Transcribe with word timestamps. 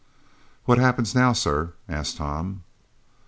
"What 0.65 0.79
happens 0.79 1.13
now, 1.13 1.31
sir?" 1.31 1.73
asked 1.87 2.17
Tom. 2.17 2.63